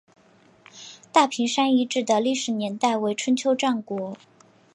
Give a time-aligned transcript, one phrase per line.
[1.11, 4.17] 大坪山遗址的历史年代为春秋战国。